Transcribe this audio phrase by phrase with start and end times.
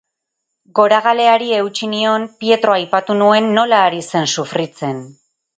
[0.79, 5.07] Goragaleari eutsi nion, Pietro aipatu nuen, nola ari zen sufritzen.